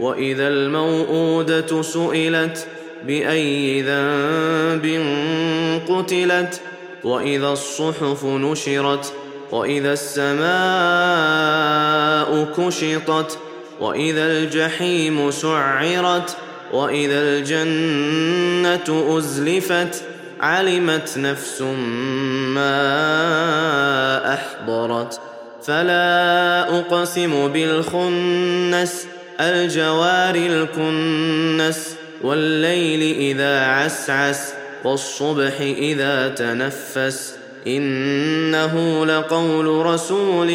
[0.00, 2.66] وإذا الموءودة سئلت
[3.06, 5.04] بأي ذنب
[5.88, 6.60] قتلت
[7.04, 9.12] وإذا الصحف نشرت
[9.52, 10.40] وإذا السماء
[12.56, 13.38] كشطت
[13.80, 16.36] وإذا الجحيم سعرت
[16.72, 20.02] وإذا الجنة أزلفت
[20.40, 21.62] علمت نفس
[22.54, 22.74] ما
[24.34, 25.20] أحضرت.
[25.62, 29.06] فلا أقسم بالخنس
[29.40, 34.52] الجوار الكنس والليل إذا عسعس
[34.84, 37.34] والصبح إذا تنفس
[37.66, 40.48] إنه لقول رسول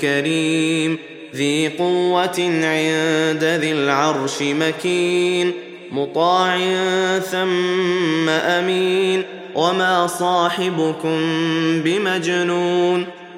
[0.00, 0.98] كريم
[1.34, 5.52] ذي قوة عند ذي العرش مكين
[5.92, 6.58] مطاع
[7.18, 9.22] ثم أمين
[9.54, 11.20] وما صاحبكم
[11.84, 13.06] بمجنون